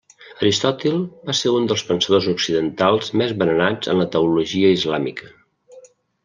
Aristòtil 0.43 0.95
va 1.29 1.35
ser 1.39 1.51
un 1.57 1.67
dels 1.71 1.83
pensadors 1.89 2.29
occidentals 2.31 3.13
més 3.23 3.35
venerats 3.43 3.93
en 3.95 4.03
la 4.03 4.09
teologia 4.17 4.73
islàmica. 4.79 5.31